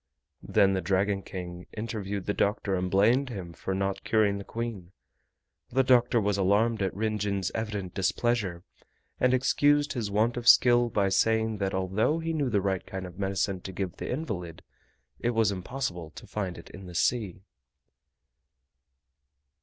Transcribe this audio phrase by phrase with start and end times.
[0.41, 4.93] Then the Dragon King interviewed the doctor and blamed him for not curing the Queen.
[5.69, 8.63] The doctor was alarmed at Rin Jin's evident displeasure,
[9.19, 13.05] and excused his want of skill by saying that although he knew the right kind
[13.05, 14.63] of medicine to give the invalid,
[15.19, 17.43] it was impossible to find it in the sea.